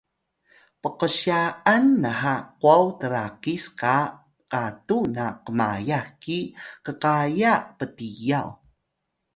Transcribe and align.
pqsya’an 0.81 1.85
naha 2.03 2.35
qwaw 2.61 2.85
trakis 3.01 3.65
qa 3.79 3.95
gatu 4.51 4.97
na 5.15 5.25
qmayah 5.45 6.07
ki 6.21 6.39
qqaya 6.85 7.53
ptiyaw 7.77 8.49